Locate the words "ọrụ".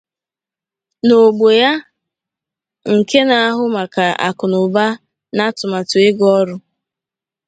6.39-6.55